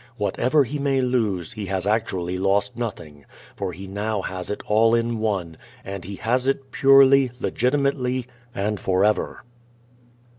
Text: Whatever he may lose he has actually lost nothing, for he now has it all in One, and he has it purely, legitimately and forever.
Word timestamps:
Whatever 0.17 0.63
he 0.63 0.79
may 0.79 0.99
lose 0.99 1.53
he 1.53 1.67
has 1.67 1.85
actually 1.85 2.35
lost 2.39 2.75
nothing, 2.75 3.23
for 3.55 3.71
he 3.71 3.85
now 3.85 4.23
has 4.23 4.49
it 4.49 4.63
all 4.65 4.95
in 4.95 5.19
One, 5.19 5.57
and 5.85 6.03
he 6.03 6.15
has 6.15 6.47
it 6.47 6.71
purely, 6.71 7.29
legitimately 7.39 8.25
and 8.55 8.79
forever. 8.79 9.43